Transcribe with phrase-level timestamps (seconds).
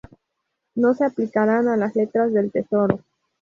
[0.73, 3.01] No se aplicarán a las Letras del Tesoro.